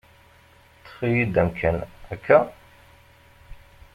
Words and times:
Ṭṭef-iyi-d 0.83 1.35
amkan, 1.41 1.77
akka? 2.13 2.39